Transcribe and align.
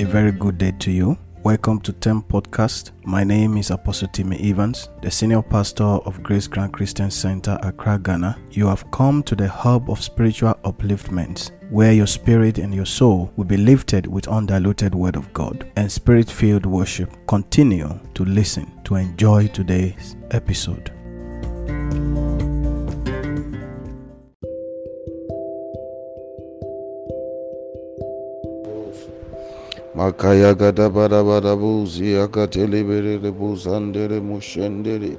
A 0.00 0.04
very 0.04 0.30
good 0.30 0.58
day 0.58 0.70
to 0.78 0.92
you. 0.92 1.18
Welcome 1.42 1.80
to 1.80 1.92
Tem 1.92 2.22
Podcast. 2.22 2.92
My 3.04 3.24
name 3.24 3.56
is 3.56 3.72
Apostle 3.72 4.06
Timmy 4.06 4.38
Evans, 4.48 4.90
the 5.02 5.10
senior 5.10 5.42
pastor 5.42 5.82
of 5.82 6.22
Grace 6.22 6.46
Grand 6.46 6.72
Christian 6.72 7.10
Center, 7.10 7.58
Accra, 7.62 7.98
Ghana. 7.98 8.38
You 8.52 8.68
have 8.68 8.88
come 8.92 9.24
to 9.24 9.34
the 9.34 9.48
hub 9.48 9.90
of 9.90 10.00
spiritual 10.00 10.54
upliftment, 10.64 11.50
where 11.72 11.92
your 11.92 12.06
spirit 12.06 12.58
and 12.58 12.72
your 12.72 12.86
soul 12.86 13.32
will 13.34 13.44
be 13.44 13.56
lifted 13.56 14.06
with 14.06 14.28
undiluted 14.28 14.94
word 14.94 15.16
of 15.16 15.32
God 15.32 15.68
and 15.74 15.90
spirit-filled 15.90 16.64
worship. 16.64 17.10
Continue 17.26 17.98
to 18.14 18.24
listen 18.24 18.70
to 18.84 18.94
enjoy 18.94 19.48
today's 19.48 20.14
episode. 20.30 20.92
Makaya 29.98 30.54
gada 30.56 30.88
bada 30.88 31.24
bada 31.24 31.56
buzi 31.56 32.14
akatele 32.14 32.86
berere 32.86 33.30
buzandere 33.34 34.20
mushendere 34.22 35.18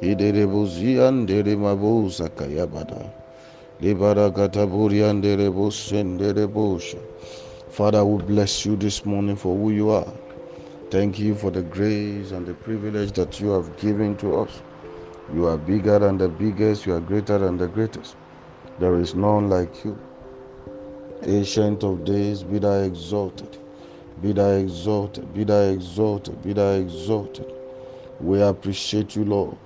idere 0.00 0.46
buzi 0.48 0.96
andere 0.96 1.54
mabuza 1.54 2.28
kaya 2.34 2.66
bada 2.66 3.12
libara 3.82 4.30
gata 4.32 4.64
buri 4.66 5.04
andere 5.04 5.50
bushendere 5.52 6.46
busha 6.48 6.96
Father, 7.68 8.02
we 8.02 8.22
bless 8.22 8.64
you 8.64 8.74
this 8.74 9.04
morning 9.04 9.36
for 9.36 9.54
who 9.54 9.70
you 9.70 9.90
are. 9.90 10.12
Thank 10.90 11.18
you 11.18 11.34
for 11.34 11.50
the 11.50 11.62
grace 11.62 12.32
and 12.32 12.46
the 12.46 12.54
privilege 12.54 13.12
that 13.12 13.38
you 13.38 13.50
have 13.50 13.76
given 13.76 14.16
to 14.16 14.40
us. 14.40 14.62
You 15.34 15.46
are 15.46 15.58
bigger 15.58 15.98
than 15.98 16.16
the 16.16 16.28
biggest, 16.28 16.86
you 16.86 16.94
are 16.94 17.00
greater 17.00 17.36
than 17.38 17.58
the 17.58 17.68
greatest. 17.68 18.16
There 18.78 18.98
is 18.98 19.14
none 19.14 19.50
like 19.50 19.84
you. 19.84 19.98
Ancient 21.22 21.84
of 21.84 22.06
days, 22.06 22.42
be 22.42 22.58
thou 22.58 22.80
exalted. 22.80 23.58
Be 24.20 24.32
thou 24.32 24.50
exalted, 24.50 25.32
be 25.32 25.44
thou 25.44 25.62
exalted, 25.62 26.42
be 26.42 26.52
thou 26.52 26.72
exalted. 26.72 27.50
We 28.20 28.42
appreciate 28.42 29.16
you, 29.16 29.24
Lord. 29.24 29.56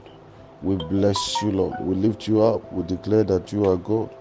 We 0.62 0.76
bless 0.76 1.42
you, 1.42 1.50
Lord. 1.50 1.80
We 1.80 1.96
lift 1.96 2.28
you 2.28 2.40
up. 2.40 2.72
We 2.72 2.84
declare 2.84 3.24
that 3.24 3.50
you 3.52 3.68
are 3.68 3.76
God. 3.76 4.14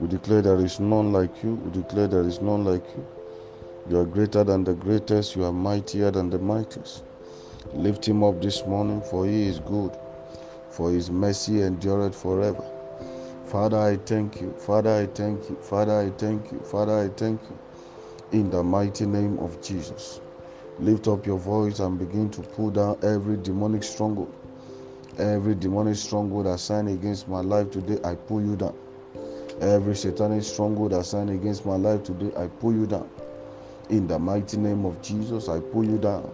We 0.00 0.08
declare 0.08 0.42
there 0.42 0.58
is 0.58 0.80
none 0.80 1.12
like 1.12 1.44
you. 1.44 1.54
We 1.54 1.70
declare 1.70 2.08
there 2.08 2.26
is 2.26 2.40
none 2.40 2.64
like 2.64 2.84
you. 2.96 3.06
You 3.88 4.00
are 4.00 4.04
greater 4.06 4.42
than 4.42 4.64
the 4.64 4.74
greatest. 4.74 5.36
You 5.36 5.44
are 5.44 5.52
mightier 5.52 6.10
than 6.10 6.30
the 6.30 6.40
mightiest. 6.40 7.04
Lift 7.72 8.08
him 8.08 8.24
up 8.24 8.42
this 8.42 8.66
morning, 8.66 9.02
for 9.02 9.24
he 9.24 9.46
is 9.46 9.60
good, 9.60 9.96
for 10.68 10.90
his 10.90 11.12
mercy 11.12 11.62
endureth 11.62 12.16
forever. 12.16 12.64
Father, 13.46 13.78
I 13.78 13.98
thank 13.98 14.40
you. 14.40 14.52
Father, 14.58 14.90
I 14.90 15.06
thank 15.06 15.48
you. 15.48 15.56
Father, 15.62 15.96
I 15.96 16.10
thank 16.10 16.50
you. 16.50 16.58
Father, 16.60 16.98
I 16.98 17.08
thank 17.08 17.40
you 17.42 17.69
in 18.32 18.48
the 18.48 18.62
mighty 18.62 19.06
name 19.06 19.38
of 19.40 19.60
Jesus. 19.60 20.20
Lift 20.78 21.08
up 21.08 21.26
your 21.26 21.38
voice 21.38 21.80
and 21.80 21.98
begin 21.98 22.30
to 22.30 22.42
pull 22.42 22.70
down 22.70 22.96
every 23.02 23.36
demonic 23.36 23.82
stronghold. 23.82 24.32
Every 25.18 25.54
demonic 25.54 25.96
stronghold 25.96 26.46
assigned 26.46 26.88
against 26.88 27.28
my 27.28 27.40
life 27.40 27.70
today, 27.72 27.98
I 28.04 28.14
pull 28.14 28.40
you 28.40 28.56
down. 28.56 28.76
Every 29.60 29.96
satanic 29.96 30.44
stronghold 30.44 30.92
assigned 30.92 31.30
against 31.30 31.66
my 31.66 31.74
life 31.74 32.04
today, 32.04 32.30
I 32.36 32.46
pull 32.46 32.72
you 32.72 32.86
down. 32.86 33.10
In 33.88 34.06
the 34.06 34.18
mighty 34.18 34.56
name 34.56 34.86
of 34.86 35.02
Jesus, 35.02 35.48
I 35.48 35.58
pull 35.58 35.84
you 35.84 35.98
down. 35.98 36.30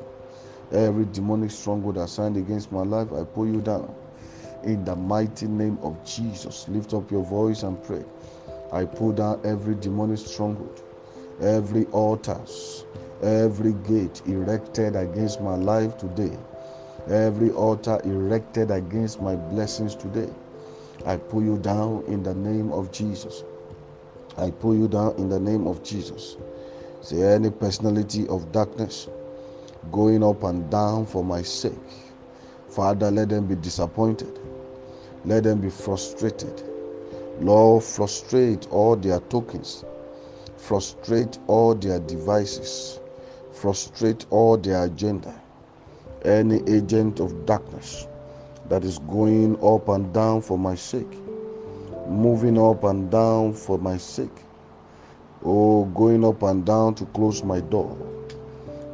Every 0.73 1.07
demonic 1.07 1.51
stronghold 1.51 1.97
assigned 1.97 2.37
against 2.37 2.71
my 2.71 2.83
life, 2.83 3.09
I 3.13 3.25
pull 3.25 3.47
you 3.47 3.63
down. 3.63 3.93
In 4.65 4.85
the 4.85 4.95
mighty 4.95 5.47
name 5.47 5.79
of 5.83 6.05
Jesus, 6.05 6.69
lift 6.69 6.93
up 6.93 7.11
your 7.11 7.25
voice 7.25 7.63
and 7.63 7.83
pray. 7.83 8.05
I 8.71 8.85
pull 8.85 9.13
down 9.13 9.41
every 9.45 9.77
demonic 9.77 10.19
stronghold 10.19 10.83
every 11.41 11.85
altars, 11.87 12.85
every 13.23 13.73
gate 13.73 14.23
erected 14.27 14.97
against 14.97 15.41
my 15.41 15.55
life 15.55 15.97
today, 15.99 16.37
every 17.09 17.51
altar 17.51 18.01
erected 18.05 18.71
against 18.71 19.21
my 19.21 19.37
blessings 19.37 19.95
today, 19.95 20.33
I 21.05 21.17
pull 21.17 21.43
you 21.43 21.59
down 21.59 22.05
in 22.09 22.23
the 22.23 22.35
name 22.35 22.73
of 22.73 22.91
Jesus. 22.91 23.45
I 24.39 24.51
pull 24.51 24.75
you 24.75 24.89
down 24.89 25.15
in 25.19 25.29
the 25.29 25.39
name 25.39 25.67
of 25.67 25.83
Jesus. 25.83 26.37
Say 27.01 27.23
any 27.23 27.51
personality 27.51 28.27
of 28.29 28.51
darkness 28.53 29.09
going 29.93 30.25
up 30.25 30.43
and 30.43 30.69
down 30.71 31.07
for 31.07 31.23
my 31.23 31.43
sake, 31.43 31.73
Father, 32.69 33.11
let 33.11 33.29
them 33.29 33.47
be 33.47 33.55
disappointed. 33.55 34.41
Let 35.25 35.45
them 35.45 35.61
be 35.61 35.71
frustrated. 35.71 36.63
Lord, 37.41 37.85
frustrate 37.85 38.67
all 38.71 38.97
their 38.97 39.21
tokens 39.21 39.85
frustrate 40.67 41.39
all 41.47 41.77
their 41.77 42.01
devices, 42.01 42.99
frustrate 43.53 44.27
all 44.31 44.57
their 44.57 44.83
agenda. 44.83 45.33
Any 46.25 46.57
agent 46.67 47.21
of 47.21 47.47
darkness 47.47 48.09
that 48.69 48.83
is 48.83 48.99
going 48.99 49.55
up 49.63 49.89
and 49.89 50.13
down 50.13 50.43
for 50.43 50.59
my 50.59 50.75
sake, 50.75 51.13
moving 52.09 52.59
up 52.59 52.83
and 52.83 53.09
down 53.09 53.53
for 53.53 53.79
my 53.79 53.97
sake, 53.97 54.43
oh, 55.45 55.85
going 55.85 56.25
up 56.25 56.43
and 56.43 56.67
down 56.67 56.97
to 56.97 57.07
close 57.07 57.45
my 57.45 57.61
door, 57.61 57.97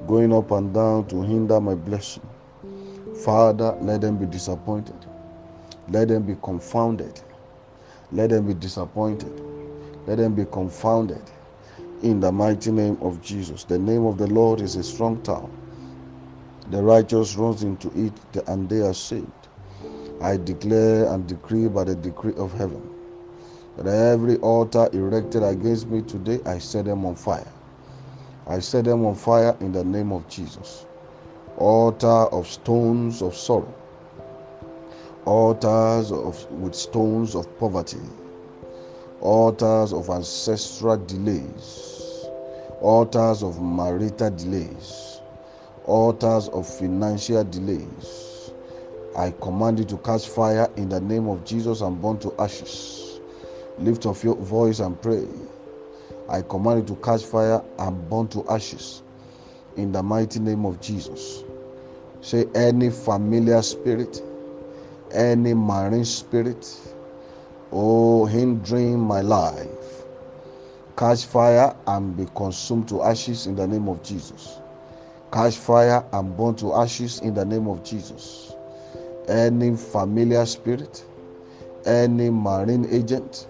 going 0.07 0.31
up 0.31 0.51
and 0.51 0.75
down 0.75 1.07
to 1.07 1.23
hinder 1.23 1.59
my 1.59 1.75
blessing. 1.75 2.29
Father, 3.25 3.79
let 3.81 4.03
them 4.03 4.19
be 4.19 4.27
disappointed. 4.27 5.07
Let 5.89 6.09
them 6.09 6.25
be 6.25 6.37
confounded. 6.43 7.19
Let 8.11 8.29
them 8.29 8.47
be 8.47 8.53
disappointed. 8.53 9.41
Let 10.07 10.19
them 10.19 10.35
be 10.35 10.45
confounded 10.45 11.23
in 12.03 12.21
the 12.21 12.33
mighty 12.33 12.73
name 12.73 12.99
of 13.01 13.23
Jesus. 13.23 13.65
The 13.65 13.79
name 13.79 14.05
of 14.07 14.19
the 14.19 14.27
Lord 14.27 14.61
is 14.61 14.77
a 14.77 14.83
strong 14.83 15.23
tower. 15.23 15.51
The 16.71 16.83
righteous 16.83 17.37
runs 17.37 17.63
into 17.63 17.91
it 17.95 18.13
and 18.49 18.69
they 18.69 18.81
are 18.81 18.95
saved. 18.95 19.49
I 20.21 20.37
declare 20.37 21.13
and 21.13 21.27
decree 21.27 21.69
by 21.69 21.85
the 21.85 21.95
decree 21.95 22.35
of 22.37 22.53
heaven 22.53 22.89
that 23.77 23.87
every 23.87 24.37
altar 24.39 24.89
erected 24.93 25.43
against 25.43 25.89
me 25.89 26.03
today, 26.03 26.41
I 26.47 26.59
set 26.59 26.85
them 26.85 27.05
on 27.07 27.15
fire. 27.15 27.51
I 28.47 28.59
set 28.59 28.85
them 28.85 29.05
on 29.07 29.15
fire 29.15 29.57
in 29.61 29.73
the 29.73 29.85
name 29.85 30.13
of 30.13 30.29
Jesus. 30.29 30.87
Altar 31.57 32.07
of 32.07 32.47
stones 32.47 33.23
of 33.23 33.35
sorrow, 33.37 33.73
altars 35.25 36.13
of, 36.13 36.51
with 36.51 36.75
stones 36.75 37.35
of 37.35 37.59
poverty, 37.59 37.99
altars 39.23 39.93
of 39.93 40.11
ancestral 40.11 40.97
delays, 41.07 42.27
altars 42.81 43.43
of 43.43 43.63
marital 43.63 44.31
delays, 44.31 45.21
altars 45.85 46.49
of 46.49 46.69
financial 46.69 47.45
delays. 47.45 48.51
I 49.17 49.31
command 49.41 49.79
you 49.79 49.85
to 49.87 49.97
catch 49.99 50.27
fire 50.27 50.69
in 50.77 50.89
the 50.89 51.01
name 51.01 51.29
of 51.29 51.45
Jesus 51.45 51.83
and 51.83 52.01
burn 52.03 52.19
to 52.21 52.35
ashes. 52.41 53.21
Lift 53.79 54.07
up 54.07 54.23
your 54.25 54.37
voice 54.37 54.81
and 54.81 55.01
pray. 55.01 55.27
I 56.29 56.43
command 56.43 56.89
you 56.89 56.95
to 56.95 57.03
catch 57.03 57.23
fire 57.23 57.63
and 57.79 58.11
burn 58.11 58.27
to 58.29 58.49
ashes 58.51 59.03
in 59.77 59.93
the 59.93 60.03
mighty 60.03 60.41
name 60.41 60.67
of 60.67 60.81
Jesus. 60.81 61.45
Say 62.23 62.47
any 62.55 62.91
familiar 62.91 63.63
spirit, 63.63 64.21
any 65.13 65.55
marine 65.55 66.05
spirit, 66.05 66.67
oh, 67.73 68.27
hindering 68.27 69.01
my 69.01 69.21
life, 69.21 70.05
catch 70.97 71.25
fire 71.25 71.75
and 71.87 72.17
be 72.17 72.27
consumed 72.37 72.89
to 72.89 73.03
ashes 73.03 73.47
in 73.47 73.57
the 73.57 73.67
name 73.67 73.89
of 73.89 74.03
Jesus. 74.03 74.61
Catch 75.33 75.57
fire 75.57 76.05
and 76.13 76.37
burn 76.37 76.55
to 76.57 76.75
ashes 76.75 77.21
in 77.21 77.35
the 77.35 77.45
name 77.45 77.67
of 77.67 77.83
Jesus. 77.83 78.53
Any 79.29 79.75
familiar 79.77 80.45
spirit, 80.45 81.05
any 81.87 82.29
marine 82.29 82.87
agent 82.91 83.49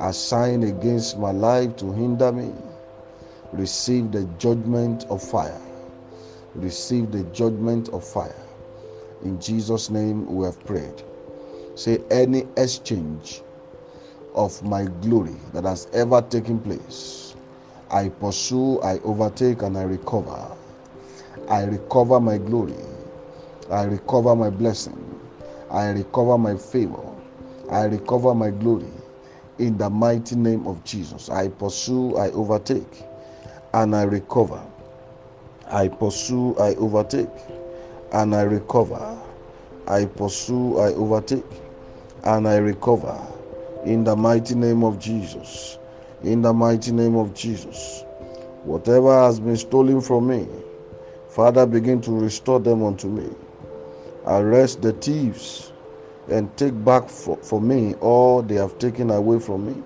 assigned 0.00 0.64
against 0.64 1.18
my 1.18 1.30
life 1.30 1.76
to 1.76 1.92
hinder 1.92 2.32
me, 2.32 2.52
receive 3.52 4.10
the 4.12 4.24
judgment 4.38 5.04
of 5.10 5.22
fire. 5.22 5.60
Receive 6.54 7.12
the 7.12 7.24
judgment 7.24 7.90
of 7.90 8.02
fire. 8.02 8.42
In 9.22 9.40
Jesus' 9.40 9.90
name 9.90 10.26
we 10.26 10.44
have 10.46 10.58
prayed. 10.64 11.02
Say, 11.78 12.02
any 12.10 12.44
exchange 12.56 13.40
of 14.34 14.60
my 14.64 14.86
glory 15.00 15.36
that 15.52 15.62
has 15.62 15.86
ever 15.92 16.20
taken 16.22 16.58
place, 16.58 17.36
I 17.88 18.08
pursue, 18.08 18.80
I 18.80 18.98
overtake, 19.04 19.62
and 19.62 19.78
I 19.78 19.82
recover. 19.84 20.56
I 21.48 21.62
recover 21.66 22.18
my 22.18 22.36
glory. 22.38 22.74
I 23.70 23.84
recover 23.84 24.34
my 24.34 24.50
blessing. 24.50 24.98
I 25.70 25.90
recover 25.90 26.36
my 26.36 26.56
favor. 26.56 27.14
I 27.70 27.84
recover 27.84 28.34
my 28.34 28.50
glory. 28.50 28.90
In 29.60 29.78
the 29.78 29.88
mighty 29.88 30.34
name 30.34 30.66
of 30.66 30.82
Jesus, 30.82 31.30
I 31.30 31.46
pursue, 31.46 32.16
I 32.16 32.30
overtake, 32.32 33.04
and 33.72 33.94
I 33.94 34.02
recover. 34.02 34.60
I 35.68 35.86
pursue, 35.86 36.56
I 36.58 36.74
overtake, 36.74 37.28
and 38.12 38.34
I 38.34 38.42
recover. 38.42 39.16
I 39.86 40.06
pursue, 40.06 40.78
I 40.80 40.92
overtake, 40.94 41.44
and 42.24 42.48
I 42.48 42.56
recover. 42.56 43.18
In 43.84 44.04
the 44.04 44.16
mighty 44.16 44.54
name 44.54 44.84
of 44.84 44.98
Jesus. 44.98 45.78
In 46.22 46.42
the 46.42 46.52
mighty 46.52 46.92
name 46.92 47.16
of 47.16 47.34
Jesus. 47.34 48.04
Whatever 48.64 49.14
has 49.22 49.40
been 49.40 49.56
stolen 49.56 50.00
from 50.00 50.28
me, 50.28 50.46
Father, 51.28 51.64
begin 51.66 52.00
to 52.02 52.10
restore 52.10 52.60
them 52.60 52.84
unto 52.84 53.08
me. 53.08 53.28
Arrest 54.26 54.82
the 54.82 54.92
thieves 54.92 55.72
and 56.28 56.54
take 56.56 56.74
back 56.84 57.08
for, 57.08 57.36
for 57.38 57.60
me 57.60 57.94
all 57.94 58.42
they 58.42 58.56
have 58.56 58.78
taken 58.78 59.10
away 59.10 59.38
from 59.38 59.66
me. 59.66 59.82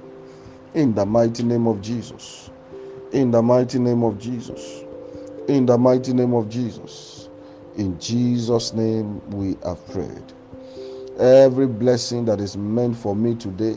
In 0.75 0.94
the 0.94 1.05
mighty 1.05 1.43
name 1.43 1.67
of 1.67 1.82
Jesus. 1.82 2.50
In 3.12 3.31
the 3.31 3.43
mighty 3.43 3.78
name 3.78 4.02
of 4.02 4.19
Jesus. 4.19 4.85
In 5.49 5.67
the 5.67 5.76
mighty 5.76 6.12
name 6.12 6.32
of 6.32 6.49
Jesus. 6.49 7.28
In 7.76 7.99
Jesus' 8.00 8.73
name 8.73 9.20
we 9.31 9.56
have 9.64 9.87
prayed. 9.93 10.32
Every 11.19 11.67
blessing 11.67 12.25
that 12.25 12.41
is 12.41 12.56
meant 12.56 12.97
for 12.97 13.14
me 13.14 13.35
today, 13.35 13.76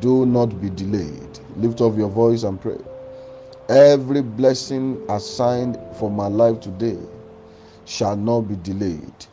do 0.00 0.24
not 0.24 0.58
be 0.60 0.70
delayed. 0.70 1.38
Lift 1.56 1.82
up 1.82 1.98
your 1.98 2.08
voice 2.08 2.44
and 2.44 2.58
pray. 2.58 2.78
Every 3.68 4.22
blessing 4.22 5.04
assigned 5.10 5.78
for 5.98 6.10
my 6.10 6.28
life 6.28 6.60
today 6.60 6.98
shall 7.84 8.16
not 8.16 8.42
be 8.42 8.56
delayed. 8.56 9.26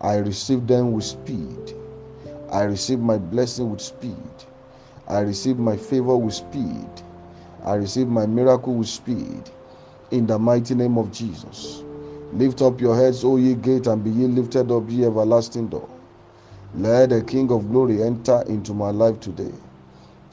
I 0.00 0.16
receive 0.16 0.66
them 0.66 0.92
with 0.92 1.04
speed. 1.04 1.74
I 2.50 2.62
receive 2.62 2.98
my 2.98 3.18
blessing 3.18 3.70
with 3.70 3.82
speed. 3.82 4.16
I 5.06 5.20
receive 5.20 5.58
my 5.58 5.76
favor 5.76 6.16
with 6.16 6.32
speed. 6.34 6.88
I 7.62 7.74
receive 7.74 8.08
my 8.08 8.24
miracle 8.24 8.74
with 8.74 8.88
speed. 8.88 9.50
In 10.12 10.26
the 10.26 10.38
mighty 10.38 10.74
name 10.74 10.96
of 10.96 11.12
Jesus. 11.12 11.84
Lift 12.32 12.62
up 12.62 12.80
your 12.80 12.96
heads, 12.96 13.24
O 13.24 13.36
ye 13.36 13.54
gate, 13.54 13.88
and 13.88 14.04
be 14.04 14.10
ye 14.10 14.26
lifted 14.26 14.70
up, 14.70 14.84
ye 14.88 15.04
everlasting 15.04 15.68
door. 15.68 15.88
Let 16.74 17.10
the 17.10 17.22
King 17.22 17.50
of 17.50 17.70
glory 17.70 18.02
enter 18.02 18.42
into 18.48 18.72
my 18.74 18.90
life 18.90 19.20
today. 19.20 19.52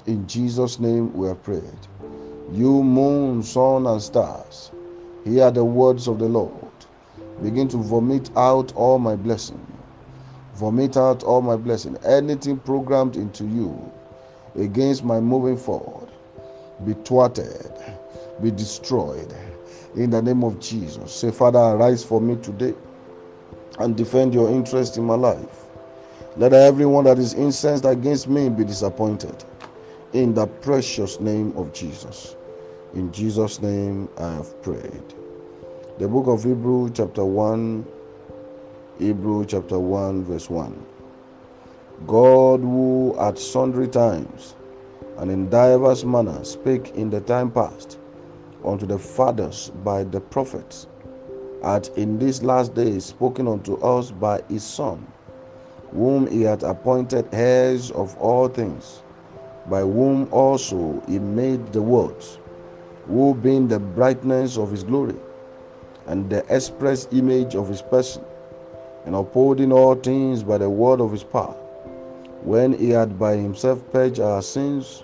In 0.06 0.28
Jesus' 0.28 0.80
name 0.80 1.12
we 1.14 1.28
have 1.28 1.42
prayed. 1.44 1.88
You 2.52 2.84
moon, 2.84 3.44
sun, 3.44 3.88
and 3.88 4.02
stars, 4.02 4.72
hear 5.26 5.52
the 5.52 5.66
words 5.66 6.08
of 6.08 6.20
the 6.20 6.28
Lord. 6.28 6.54
Begin 7.42 7.68
to 7.70 7.78
vomit 7.78 8.30
out 8.38 8.74
all 8.76 9.00
my 9.00 9.16
blessing. 9.16 9.66
Vomit 10.56 10.98
out 10.98 11.24
all 11.24 11.42
my 11.42 11.58
blessing. 11.58 11.98
Anything 12.06 12.60
programmed 12.60 13.16
into 13.16 13.46
you 13.46 13.92
against 14.56 15.04
my 15.04 15.20
moving 15.20 15.58
forward, 15.58 16.07
be 16.86 16.94
thwarted, 16.94 17.72
be 18.42 18.52
destroyed. 18.52 19.34
In 19.96 20.12
the 20.12 20.22
name 20.22 20.44
of 20.44 20.60
Jesus. 20.60 21.12
Say, 21.12 21.32
Father, 21.32 21.58
arise 21.58 22.04
for 22.04 22.22
me 22.22 22.36
today 22.36 22.76
and 23.80 23.96
defend 23.96 24.34
your 24.34 24.50
interest 24.50 24.98
in 24.98 25.04
my 25.04 25.16
life. 25.16 25.66
Let 26.36 26.54
everyone 26.54 27.06
that 27.06 27.18
is 27.18 27.34
incensed 27.34 27.86
against 27.86 28.28
me 28.28 28.50
be 28.50 28.64
disappointed. 28.64 29.44
In 30.14 30.34
the 30.36 30.46
precious 30.46 31.20
name 31.20 31.52
of 31.58 31.74
Jesus. 31.74 32.36
In 32.94 33.12
Jesus' 33.12 33.62
name 33.62 34.08
I 34.20 34.34
have 34.34 34.62
prayed. 34.62 35.04
The 35.98 36.08
book 36.08 36.28
of 36.28 36.44
Hebrew, 36.44 36.92
chapter 36.92 37.26
1, 37.26 37.86
Hebrew 39.00 39.46
chapter 39.46 39.80
1, 39.80 40.26
verse 40.26 40.50
1. 40.50 40.86
God, 42.06 42.60
who 42.60 43.16
at 43.20 43.40
sundry 43.40 43.88
times 43.88 44.54
and 45.18 45.32
in 45.32 45.50
divers 45.50 46.06
manners 46.06 46.52
spake 46.52 46.92
in 46.96 47.10
the 47.10 47.22
time 47.22 47.52
past 47.52 48.00
unto 48.64 48.86
the 48.86 48.98
fathers 48.98 49.72
by 49.84 50.04
the 50.04 50.20
prophets, 50.20 50.88
hath 51.64 51.96
in 51.98 52.20
these 52.20 52.44
last 52.44 52.74
days 52.74 53.06
spoken 53.06 53.48
unto 53.48 53.76
us 53.78 54.12
by 54.12 54.42
his 54.48 54.64
Son, 54.64 55.08
whom 55.92 56.28
he 56.28 56.42
hath 56.42 56.64
appointed 56.64 57.28
heirs 57.32 57.92
of 57.92 58.16
all 58.18 58.48
things, 58.48 59.04
by 59.70 59.82
whom 59.82 60.28
also 60.32 61.02
he 61.08 61.20
made 61.20 61.74
the 61.74 61.82
worlds, 61.82 62.40
who 63.08 63.34
being 63.34 63.68
the 63.68 63.80
brightness 63.80 64.58
of 64.58 64.72
his 64.72 64.84
glory 64.84 65.16
and 66.08 66.30
the 66.30 66.46
express 66.56 67.08
image 67.12 67.56
of 67.56 67.68
his 67.68 67.82
person, 67.82 68.24
and 69.06 69.16
upholding 69.16 69.72
all 69.72 69.96
things 69.96 70.44
by 70.44 70.58
the 70.58 70.70
word 70.70 71.02
of 71.02 71.12
his 71.12 71.24
power, 71.24 71.56
when 72.44 72.72
he 72.74 72.90
had 72.90 73.18
by 73.18 73.36
himself 73.36 73.82
purged 73.92 74.20
our 74.20 74.42
sins, 74.42 75.04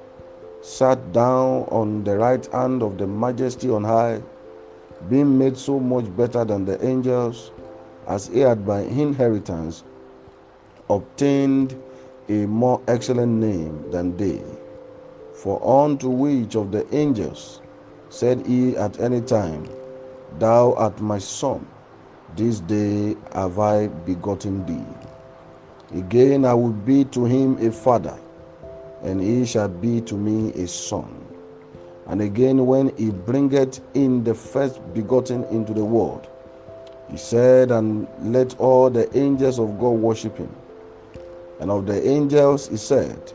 sat 0.63 1.12
down 1.12 1.63
on 1.71 2.06
the 2.06 2.18
right 2.18 2.45
hand 2.54 2.81
of 2.81 2.98
the 2.98 3.06
majesty 3.06 3.69
on 3.69 3.83
high, 3.83 4.21
being 5.10 5.38
made 5.38 5.57
so 5.57 5.77
much 5.77 6.06
better 6.15 6.45
than 6.45 6.63
the 6.63 6.83
angels, 6.86 7.51
as 8.07 8.27
he 8.27 8.39
had 8.39 8.65
by 8.65 8.80
inheritance 8.83 9.83
obtained 10.89 11.75
a 12.30 12.45
more 12.45 12.81
excellent 12.88 13.33
name 13.33 13.92
than 13.92 14.15
they. 14.15 14.42
For 15.33 15.60
unto 15.83 16.10
which 16.10 16.56
of 16.56 16.71
the 16.71 16.88
angels 16.95 17.60
said 18.07 18.48
he 18.48 18.77
at 18.77 19.01
any 19.01 19.19
time, 19.19 19.68
Thou 20.39 20.74
art 20.75 21.01
my 21.01 21.18
son, 21.18 21.68
this 22.38 22.62
day 22.62 23.18
have 23.33 23.60
I 23.60 23.88
begotten 23.88 24.65
thee. 24.65 26.00
Again 26.00 26.45
I 26.45 26.54
will 26.54 26.71
be 26.71 27.04
to 27.06 27.25
him 27.25 27.57
a 27.57 27.69
father, 27.69 28.18
and 29.03 29.21
he 29.21 29.45
shall 29.45 29.67
be 29.67 30.01
to 30.01 30.15
me 30.15 30.51
a 30.53 30.67
son. 30.67 31.19
And 32.07 32.21
again, 32.21 32.65
when 32.65 32.95
he 32.97 33.11
bringeth 33.11 33.81
in 33.94 34.23
the 34.23 34.33
first 34.33 34.81
begotten 34.94 35.44
into 35.45 35.73
the 35.73 35.85
world, 35.85 36.27
he 37.09 37.17
said, 37.17 37.71
And 37.71 38.07
let 38.21 38.59
all 38.59 38.89
the 38.89 39.15
angels 39.17 39.59
of 39.59 39.79
God 39.79 39.91
worship 39.91 40.38
him. 40.38 40.53
And 41.59 41.71
of 41.71 41.85
the 41.85 42.05
angels 42.07 42.67
he 42.67 42.77
said, 42.77 43.33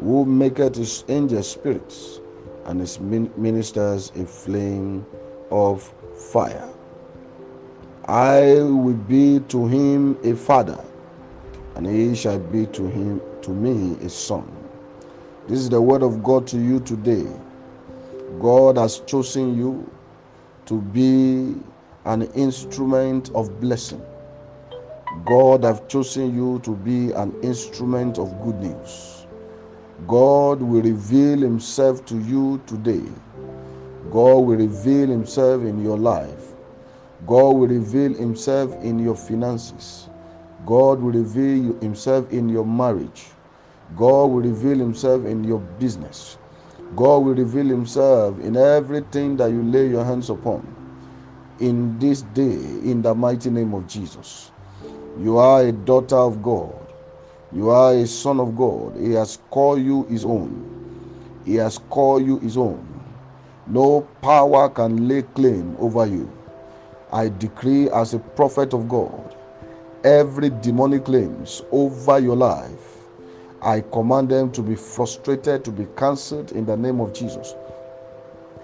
Who 0.00 0.24
maketh 0.24 0.76
his 0.76 1.04
angels 1.08 1.50
spirits, 1.50 2.20
and 2.64 2.80
his 2.80 2.98
ministers 2.98 4.10
a 4.16 4.24
flame 4.24 5.06
of 5.50 5.92
fire. 6.16 6.68
I 8.06 8.54
will 8.62 8.94
be 8.94 9.40
to 9.48 9.66
him 9.66 10.18
a 10.24 10.34
father, 10.34 10.82
and 11.74 11.86
he 11.86 12.14
shall 12.14 12.38
be 12.38 12.66
to 12.66 12.86
him 12.86 13.20
to 13.42 13.50
me 13.50 13.96
a 14.04 14.08
son. 14.08 14.63
This 15.46 15.58
is 15.58 15.68
the 15.68 15.82
word 15.82 16.02
of 16.02 16.22
God 16.22 16.46
to 16.48 16.58
you 16.58 16.80
today. 16.80 17.26
God 18.40 18.78
has 18.78 19.00
chosen 19.00 19.54
you 19.54 19.92
to 20.64 20.80
be 20.80 21.54
an 22.06 22.22
instrument 22.32 23.30
of 23.34 23.60
blessing. 23.60 24.02
God 25.26 25.64
has 25.64 25.82
chosen 25.86 26.34
you 26.34 26.60
to 26.60 26.74
be 26.74 27.12
an 27.12 27.38
instrument 27.42 28.18
of 28.18 28.42
good 28.42 28.56
news. 28.56 29.26
God 30.06 30.62
will 30.62 30.80
reveal 30.80 31.40
himself 31.40 32.06
to 32.06 32.18
you 32.20 32.62
today. 32.66 33.04
God 34.10 34.38
will 34.46 34.56
reveal 34.56 35.08
himself 35.08 35.60
in 35.60 35.82
your 35.84 35.98
life. 35.98 36.54
God 37.26 37.50
will 37.56 37.68
reveal 37.68 38.14
himself 38.14 38.72
in 38.82 38.98
your 38.98 39.14
finances. 39.14 40.08
God 40.64 41.00
will 41.00 41.12
reveal 41.12 41.78
himself 41.80 42.32
in 42.32 42.48
your 42.48 42.64
marriage. 42.64 43.33
God 43.96 44.26
will 44.26 44.42
reveal 44.42 44.78
himself 44.78 45.24
in 45.24 45.44
your 45.44 45.60
business. 45.60 46.38
God 46.96 47.18
will 47.18 47.34
reveal 47.34 47.66
himself 47.66 48.38
in 48.40 48.56
everything 48.56 49.36
that 49.36 49.50
you 49.50 49.62
lay 49.62 49.88
your 49.88 50.04
hands 50.04 50.30
upon. 50.30 50.66
In 51.60 51.98
this 51.98 52.22
day, 52.22 52.58
in 52.82 53.02
the 53.02 53.14
mighty 53.14 53.50
name 53.50 53.72
of 53.74 53.86
Jesus. 53.86 54.52
You 55.18 55.38
are 55.38 55.62
a 55.62 55.72
daughter 55.72 56.16
of 56.16 56.42
God. 56.42 56.92
You 57.52 57.70
are 57.70 57.94
a 57.94 58.06
son 58.06 58.40
of 58.40 58.56
God. 58.56 58.96
He 58.96 59.12
has 59.12 59.38
called 59.50 59.80
you 59.80 60.04
his 60.04 60.24
own. 60.24 61.42
He 61.44 61.54
has 61.56 61.78
called 61.78 62.26
you 62.26 62.38
his 62.40 62.56
own. 62.56 62.86
No 63.66 64.02
power 64.22 64.68
can 64.68 65.08
lay 65.08 65.22
claim 65.22 65.76
over 65.78 66.04
you. 66.06 66.30
I 67.12 67.28
decree 67.28 67.88
as 67.90 68.12
a 68.12 68.18
prophet 68.18 68.74
of 68.74 68.88
God, 68.88 69.36
every 70.02 70.50
demonic 70.50 71.04
claims 71.04 71.62
over 71.70 72.18
your 72.18 72.34
life, 72.34 72.93
I 73.64 73.80
command 73.80 74.28
them 74.28 74.52
to 74.52 74.62
be 74.62 74.74
frustrated, 74.74 75.64
to 75.64 75.70
be 75.70 75.86
cancelled 75.96 76.52
in 76.52 76.66
the 76.66 76.76
name 76.76 77.00
of 77.00 77.14
Jesus. 77.14 77.54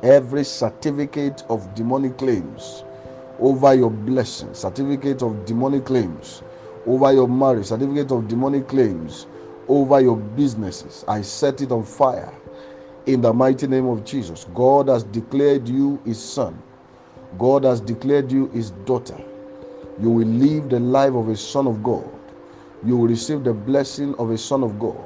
Every 0.02 0.44
certificate 0.44 1.42
of 1.48 1.74
demonic 1.74 2.18
claims 2.18 2.84
over 3.38 3.74
your 3.74 3.90
blessing, 3.90 4.52
certificate 4.52 5.22
of 5.22 5.46
demonic 5.46 5.86
claims 5.86 6.42
over 6.86 7.12
your 7.12 7.28
marriage, 7.28 7.66
certificate 7.66 8.12
of 8.12 8.28
demonic 8.28 8.68
claims 8.68 9.26
over 9.68 10.00
your 10.00 10.16
businesses, 10.16 11.04
I 11.08 11.22
set 11.22 11.62
it 11.62 11.72
on 11.72 11.84
fire 11.84 12.34
in 13.06 13.22
the 13.22 13.32
mighty 13.32 13.66
name 13.66 13.86
of 13.86 14.04
Jesus. 14.04 14.46
God 14.54 14.88
has 14.88 15.04
declared 15.04 15.66
you 15.66 16.00
his 16.04 16.22
son. 16.22 16.62
God 17.38 17.64
has 17.64 17.80
declared 17.80 18.30
you 18.30 18.48
his 18.48 18.72
daughter. 18.84 19.18
You 19.98 20.10
will 20.10 20.28
live 20.28 20.68
the 20.68 20.80
life 20.80 21.14
of 21.14 21.28
a 21.28 21.36
son 21.36 21.66
of 21.66 21.82
God. 21.82 22.19
You 22.84 22.96
will 22.96 23.08
receive 23.08 23.44
the 23.44 23.52
blessing 23.52 24.14
of 24.16 24.30
a 24.30 24.38
son 24.38 24.62
of 24.64 24.78
God. 24.78 25.04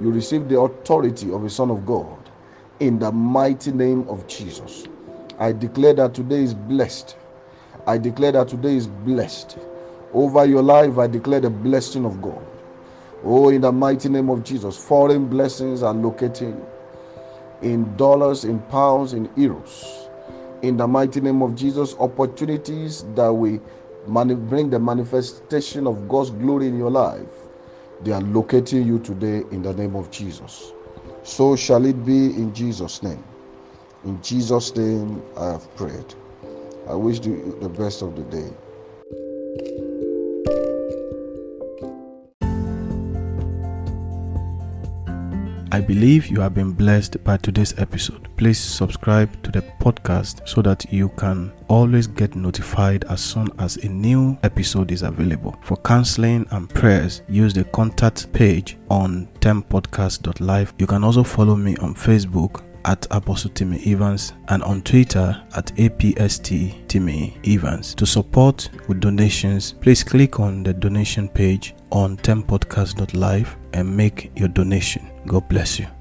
You 0.00 0.10
receive 0.10 0.48
the 0.48 0.60
authority 0.60 1.32
of 1.32 1.44
a 1.44 1.50
son 1.50 1.70
of 1.70 1.86
God 1.86 2.18
in 2.80 2.98
the 2.98 3.12
mighty 3.12 3.72
name 3.72 4.08
of 4.08 4.26
Jesus. 4.26 4.84
I 5.38 5.52
declare 5.52 5.94
that 5.94 6.14
today 6.14 6.42
is 6.42 6.54
blessed. 6.54 7.16
I 7.86 7.98
declare 7.98 8.32
that 8.32 8.48
today 8.48 8.74
is 8.74 8.86
blessed. 8.86 9.58
Over 10.12 10.44
your 10.46 10.62
life, 10.62 10.98
I 10.98 11.06
declare 11.06 11.40
the 11.40 11.50
blessing 11.50 12.04
of 12.04 12.20
God. 12.20 12.44
Oh, 13.24 13.50
in 13.50 13.60
the 13.60 13.72
mighty 13.72 14.08
name 14.08 14.28
of 14.28 14.44
Jesus, 14.44 14.76
foreign 14.76 15.26
blessings 15.28 15.82
are 15.82 15.94
locating 15.94 16.60
in 17.62 17.96
dollars, 17.96 18.44
in 18.44 18.60
pounds, 18.60 19.12
in 19.12 19.28
euros. 19.30 20.10
In 20.62 20.76
the 20.76 20.86
mighty 20.86 21.20
name 21.20 21.42
of 21.42 21.54
Jesus, 21.54 21.94
opportunities 21.98 23.04
that 23.14 23.28
will 23.28 23.60
bring 24.06 24.70
the 24.70 24.78
manifestation 24.78 25.86
of 25.86 26.08
God's 26.08 26.30
glory 26.30 26.68
in 26.68 26.78
your 26.78 26.90
life, 26.90 27.28
they 28.02 28.12
are 28.12 28.20
locating 28.20 28.86
you 28.86 28.98
today 28.98 29.42
in 29.50 29.62
the 29.62 29.72
name 29.74 29.96
of 29.96 30.10
Jesus. 30.10 30.72
So 31.22 31.56
shall 31.56 31.84
it 31.84 32.04
be 32.04 32.26
in 32.26 32.54
Jesus' 32.54 33.02
name. 33.02 33.22
In 34.04 34.20
Jesus' 34.22 34.74
name, 34.76 35.22
I 35.36 35.52
have 35.52 35.76
prayed. 35.76 36.14
I 36.88 36.94
wish 36.94 37.24
you 37.24 37.58
the 37.60 37.68
best 37.68 38.02
of 38.02 38.14
the 38.14 38.22
day. 38.22 39.85
I 45.72 45.80
believe 45.80 46.28
you 46.28 46.40
have 46.40 46.54
been 46.54 46.72
blessed 46.72 47.22
by 47.24 47.38
today's 47.38 47.76
episode. 47.78 48.28
Please 48.36 48.58
subscribe 48.58 49.42
to 49.42 49.50
the 49.50 49.62
podcast 49.80 50.48
so 50.48 50.62
that 50.62 50.90
you 50.92 51.08
can 51.10 51.52
always 51.68 52.06
get 52.06 52.36
notified 52.36 53.04
as 53.04 53.20
soon 53.20 53.48
as 53.58 53.76
a 53.78 53.88
new 53.88 54.38
episode 54.44 54.92
is 54.92 55.02
available. 55.02 55.56
For 55.62 55.76
counseling 55.78 56.46
and 56.52 56.70
prayers, 56.70 57.22
use 57.28 57.52
the 57.52 57.64
contact 57.64 58.32
page 58.32 58.76
on 58.90 59.26
tempodcast.live. 59.40 60.74
You 60.78 60.86
can 60.86 61.02
also 61.02 61.24
follow 61.24 61.56
me 61.56 61.76
on 61.78 61.94
Facebook 61.94 62.62
at 62.84 63.04
Apostle 63.10 63.50
Timmy 63.50 63.82
Evans 63.92 64.34
and 64.48 64.62
on 64.62 64.82
Twitter 64.82 65.42
at 65.56 65.66
APST 65.76 66.86
Timmy 66.86 67.36
Evans. 67.44 67.92
To 67.96 68.06
support 68.06 68.70
with 68.86 69.00
donations, 69.00 69.72
please 69.72 70.04
click 70.04 70.38
on 70.38 70.62
the 70.62 70.72
donation 70.72 71.28
page 71.28 71.74
on 71.90 72.16
tempodcast.live 72.18 73.56
and 73.72 73.96
make 73.96 74.30
your 74.36 74.48
donation. 74.48 75.10
God 75.26 75.48
bless 75.48 75.80
you. 75.80 75.95